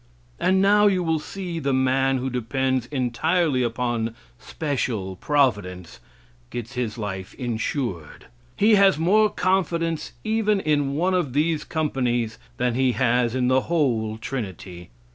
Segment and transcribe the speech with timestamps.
[0.39, 5.99] And now you will see the man who depends entirely upon special providence
[6.49, 8.25] gets his life insured.
[8.55, 13.61] He has more confidence even in one of these companies than he has in the
[13.69, 14.89] whole Trinity.